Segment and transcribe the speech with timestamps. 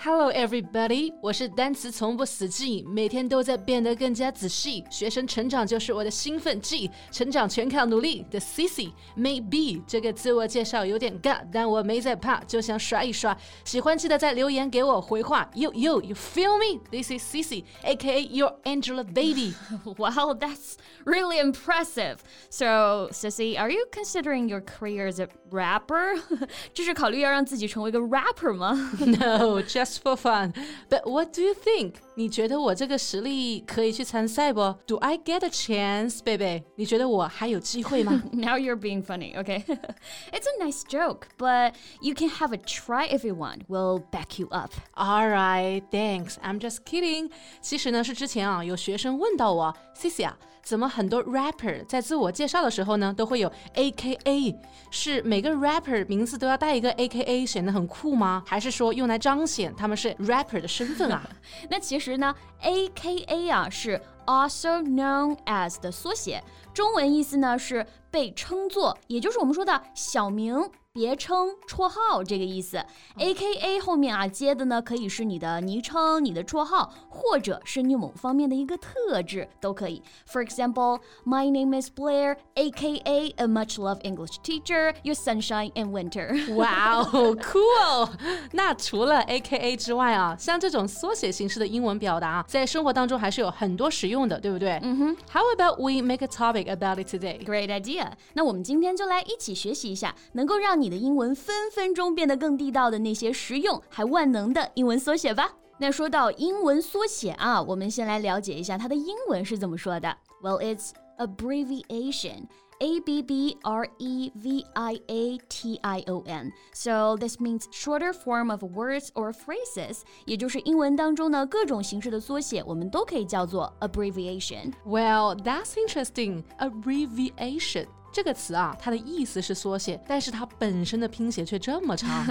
[0.00, 1.12] Hello, everybody！
[1.22, 4.84] 我是单词从不死记，每天都在变得更加仔细。
[4.90, 13.36] 学生成长就是我的兴奋剂，成长全靠努力的 Cici。Maybe 这个自我介绍有点尬，但我没在怕，就想耍一耍。
[13.64, 15.50] 喜欢记得在留言给我回话。
[15.54, 16.78] Yo yo, you feel me?
[16.90, 19.54] This is Cici, aka your Angelababy.
[19.96, 22.18] wow, that's really impressive.
[22.50, 26.20] So, Cici, are you considering your career as a rapper?
[26.74, 28.92] 这是考虑要让自己成为一个 rapper 吗？
[29.00, 30.52] No, just just for fun.
[30.88, 31.94] But what do you think?
[32.14, 34.74] 你觉得我这个实力可以去参赛不？
[34.86, 36.64] Do I get a chance, baby?
[36.76, 38.22] 你觉得我还有机会吗？
[38.32, 39.62] Now you're being funny, okay?
[40.32, 43.66] it's a nice joke, but you can have a try if you want.
[43.68, 44.72] We'll back you up.
[44.94, 46.36] All right, thanks.
[46.42, 47.30] I'm just kidding.
[47.60, 54.55] 其实呢，是之前啊，有学生问到我，Cici 啊， 怎么很多 rapper 在自我介绍的时候呢，都会有 AKA？
[54.91, 58.43] 是每个 rapper 名字都要带一个 AKA 显得很酷吗？
[58.45, 61.27] 还是说用来彰显他们是 rapper 的身份啊？
[61.69, 66.42] 那其实呢，AKA 啊是 also known as 的缩写，
[66.74, 70.70] 中文意思呢是被称作，也就是我们说的小名。
[70.92, 72.78] 别称、绰号这个意思，
[73.18, 80.02] A K A 后面啊接的呢可以是你的昵称、你的绰号，或者是你某方面的一个特质都可以。
[80.26, 85.70] For example, my name is Blair, A K A a much loved English teacher, your sunshine
[85.74, 86.32] in winter.
[86.54, 88.08] Wow, cool！
[88.52, 94.79] 那除了 A K A 之外啊，像这种缩写形式的英文表达，在生活当中还是有很多使用 的，对不对？
[94.83, 95.17] 嗯哼。
[95.31, 97.43] How about we make a topic about it today?
[97.43, 98.11] Great idea！
[98.33, 105.51] 那我们今天就来一起学习一下，能够让你的英文分分钟变得更地道的那些实用还万能的英文缩写吧。
[105.79, 110.15] 那说到英文缩写啊，我们先来了解一下它的英文是怎么说的。
[110.43, 112.43] Well, it's abbreviation.
[112.80, 116.52] A B B R E V I A T I O N.
[116.74, 120.02] So this means shorter form of words or phrases.
[120.26, 124.74] 也就是英文当中呢各种形式的缩写，我们都可以叫做 abbreviation.
[124.84, 126.44] Well, that's interesting.
[126.58, 127.86] Abbreviation.
[128.12, 132.26] 这个词啊，它的意思是缩写，但是它本身的拼写却这么长，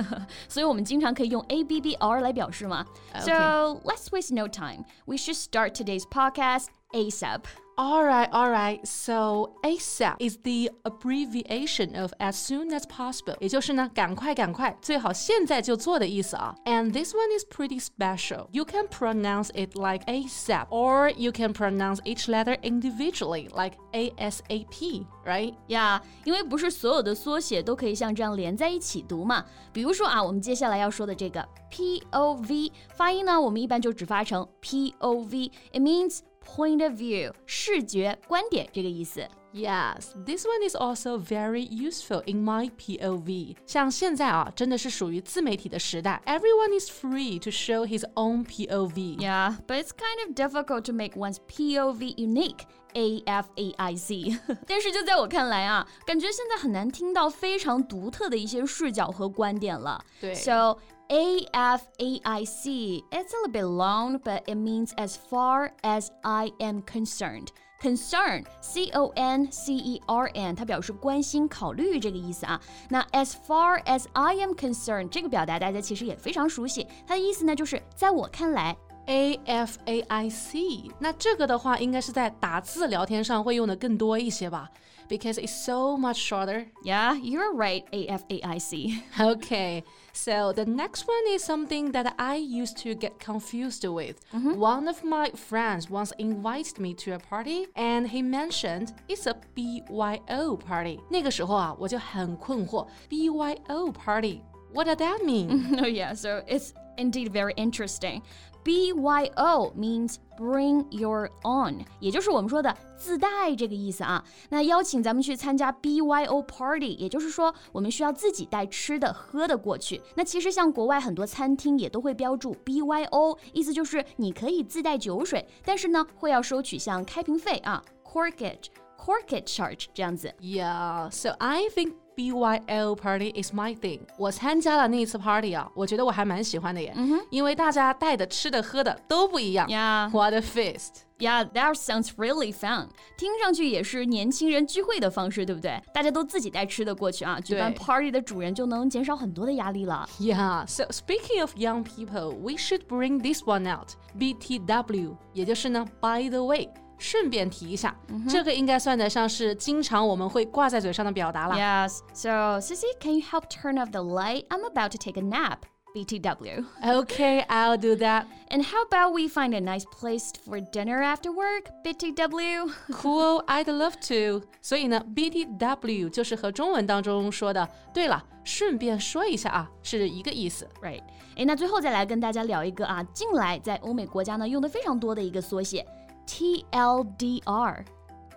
[0.47, 2.85] 所以我们经常可以用 A B B R 来表示嘛。
[3.19, 4.85] So let's waste no time.
[5.05, 7.41] We should start today's podcast ASAP.
[7.79, 8.79] All right, all right.
[8.87, 16.55] So ASAP is the abbreviation of as soon as possible，也就是呢，赶快赶快，最好现在就做的意思啊。
[16.63, 18.47] And this one is pretty special.
[18.53, 25.05] You can pronounce it like ASAP, or you can pronounce each letter individually, like ASAP,
[25.25, 25.53] right?
[25.67, 29.43] Yeah，因为不是所有的缩写都可以像这样连在一起读嘛。
[29.73, 35.51] 比如说啊，我们接下来要说的这个 POV 发音呢，我们一般就只发成 POV.
[35.73, 39.26] It means point of view 视觉观点这个意思。
[39.52, 43.56] Yes, this one is also very useful in my POV.
[43.66, 49.18] 像现在啊，真的是属于自媒体的时代，everyone is free to show his own POV.
[49.18, 52.60] Yeah, but it's kind of difficult to make one's POV unique.
[52.92, 54.36] A F A I C，
[54.66, 60.04] 但是就在我看来啊，感觉现在很难听到非常独特的一些视角和观点了。
[60.20, 60.76] 对，So
[61.09, 65.71] A F A I C, it's a little bit long, but it means as far
[65.83, 67.49] as I am concerned.
[67.79, 72.59] Concern, C O N C E R N，它表示关心、考虑这个意思啊。
[72.89, 78.75] 那 as far as I am concerned 这个表达大家其实也非常熟悉，它的意思呢就是在我看来。
[79.07, 80.59] A F A I C，
[80.99, 84.67] 那这个的话应该是在打字聊天上会用的更多一些吧，
[85.07, 86.65] because it's so much shorter.
[86.83, 87.83] Yeah, you're right.
[87.91, 89.03] A F A I C.
[89.19, 94.15] Okay, so the next one is something that I used to get confused with.
[94.33, 94.57] Mm -hmm.
[94.57, 99.35] One of my friends once invited me to a party, and he mentioned it's a
[99.53, 100.99] B Y O party.
[101.11, 104.41] 那个时候啊，我就很困惑，B Y O party.
[104.73, 105.79] What does that mean?
[105.79, 108.23] oh yeah, so it's indeed very interesting.
[108.64, 114.22] BYO means bring your own，也就是我们说的自带这个意思啊。
[114.50, 120.00] 那邀请咱们去参加 BYO party，也就是说我们需要自己带吃的喝的过去。
[120.14, 128.66] 那其实像国外很多餐厅也都会标注 BYO，意思就是你可以自带酒水，但是呢会要收取像开瓶费啊 corkage。
[128.98, 130.30] corkage charge 这样子。
[130.40, 134.00] Yeah, so I think BYO party is my thing。
[134.18, 136.92] 我参加了那一次 party 啊，我觉得我还蛮喜欢的耶。
[136.96, 137.20] 嗯哼。
[137.30, 139.66] 因为大家带的吃的喝的都不一样。
[139.68, 141.04] Yeah, what a feast!
[141.18, 142.88] Yeah, that sounds really fun.
[143.16, 145.80] 听上去也是年轻人聚会的方式，对不对？
[145.94, 150.06] 大家都自己带吃的过去啊，举办 party 的主人就能减少很多的压力了。
[150.18, 153.90] Yeah, so speaking of young people, we should bring this one out.
[154.18, 156.68] BTW，也就是呢，by the way。
[157.00, 158.30] 顺便提一下，mm -hmm.
[158.30, 161.56] 这个应该算得上是经常我们会挂在嘴上的表达了。
[161.56, 162.00] Yes.
[162.12, 164.46] So, Cici, can you help turn off the light?
[164.48, 165.60] I'm about to take a nap.
[165.92, 166.64] BTW.
[166.84, 168.26] Okay, I'll do that.
[168.48, 171.64] And how about we find a nice place for dinner after work?
[171.84, 172.70] BTW.
[172.92, 174.46] cool, I'd love to.
[174.62, 180.68] 所以呢，BTW 就是和中文当中说的，对了，顺便说一下啊，是一个意思。
[180.80, 181.02] Right.
[181.34, 185.84] 哎，那最后再来跟大家聊一个啊，近来在欧美国家呢用的非常多的一个缩写。
[186.29, 187.85] TLDR。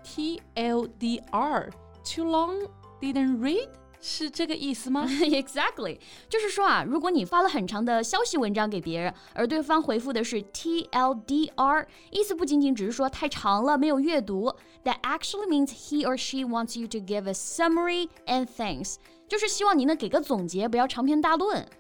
[0.05, 1.71] TLDR,
[2.03, 2.67] too long,
[3.01, 3.69] didn't read，
[4.01, 5.07] 是这个意思吗？
[5.07, 5.99] exactly，
[6.31, 18.97] 就是说啊，如果你发了很长的消息文章给别人，而对方回复的是 TLDR， 意思不仅仅只是说太长了没有阅读，that actually means he or she wants you to give a summary and thanks，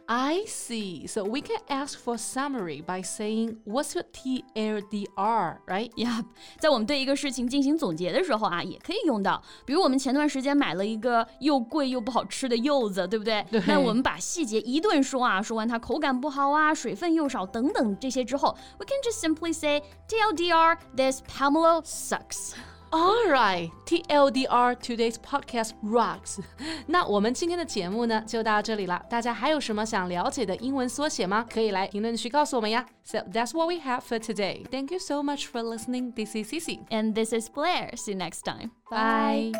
[0.07, 1.05] I see.
[1.07, 5.91] So we can ask for summary by saying what's your TLDR, right?
[5.95, 6.23] Yeah.
[6.59, 9.41] 在我们对一个事情进行总结的时候啊，也可以用到。
[9.65, 13.45] 比如我们前段时间买了一个又贵又不好吃的柚子，对不对？
[13.51, 22.53] 对那我们把细节一顿说啊，说完它口感不好啊，水分又少等等这些之后，we can just simply say TLDR, this pomelo sucks.
[22.92, 26.38] All right, TLDR, today's podcast rocks.
[26.86, 29.04] 那我们今天的节目呢就到这里了。
[29.10, 31.46] 大家还有什么想了解的英文缩写吗？
[31.52, 32.86] 可以来评论区告诉我们呀。
[33.04, 34.64] So that's what we have for today.
[34.70, 36.12] Thank you so much for listening.
[36.14, 36.80] This is Cici.
[36.88, 37.94] And this is Blair.
[37.96, 38.70] See you next time.
[38.90, 39.52] Bye.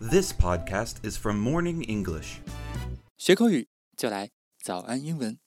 [0.00, 2.38] This podcast is from Morning English.
[3.18, 3.68] 学口语
[3.98, 4.30] 就来
[4.62, 5.40] 早安英文。